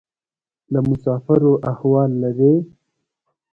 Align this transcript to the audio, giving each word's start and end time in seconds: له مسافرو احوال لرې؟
له 0.71 0.79
مسافرو 0.89 1.53
احوال 1.71 2.11
لرې؟ 2.21 2.53